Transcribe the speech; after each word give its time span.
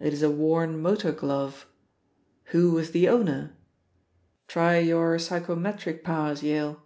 "It 0.00 0.12
is 0.12 0.24
a 0.24 0.28
worn 0.28 0.80
motor 0.82 1.12
glove. 1.12 1.68
Who 2.46 2.72
was 2.72 2.90
the 2.90 3.08
owner? 3.08 3.56
Try 4.48 4.78
your 4.78 5.16
psychometric 5.20 6.02
powers, 6.02 6.42
Yale." 6.42 6.82